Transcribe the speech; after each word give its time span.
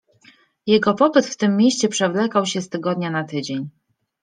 Jego 0.67 0.93
pobyt 0.93 1.25
w 1.25 1.37
tym 1.37 1.57
mieście 1.57 1.89
przewlekał 1.89 2.45
się 2.45 2.61
z 2.61 2.69
tygodnia 2.69 3.11
na 3.11 3.23
tydzień. 3.23 3.69